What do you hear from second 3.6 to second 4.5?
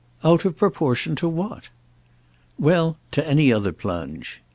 plunge."